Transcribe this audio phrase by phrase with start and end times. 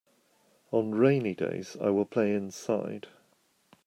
[0.71, 3.05] On rainy days I will play inside.